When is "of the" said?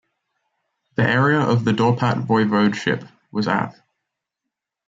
1.41-1.73